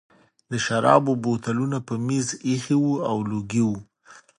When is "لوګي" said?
3.31-3.61